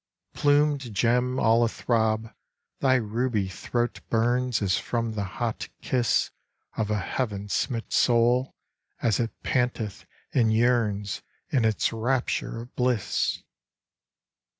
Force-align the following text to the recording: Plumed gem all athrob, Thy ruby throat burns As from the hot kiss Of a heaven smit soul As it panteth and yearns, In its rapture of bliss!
Plumed 0.33 0.95
gem 0.95 1.39
all 1.39 1.63
athrob, 1.63 2.33
Thy 2.79 2.95
ruby 2.95 3.47
throat 3.47 3.99
burns 4.09 4.59
As 4.59 4.79
from 4.79 5.11
the 5.11 5.23
hot 5.37 5.69
kiss 5.79 6.31
Of 6.75 6.89
a 6.89 6.97
heaven 6.97 7.49
smit 7.49 7.93
soul 7.93 8.55
As 9.03 9.19
it 9.19 9.29
panteth 9.43 10.07
and 10.33 10.51
yearns, 10.51 11.21
In 11.51 11.65
its 11.65 11.93
rapture 11.93 12.61
of 12.61 12.75
bliss! 12.75 13.43